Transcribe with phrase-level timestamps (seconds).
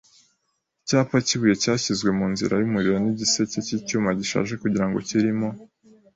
[0.81, 5.49] icyapa cyibuye cyashyizwe munzira yumuriro nigiseke cyicyuma gishaje kugirango kirimo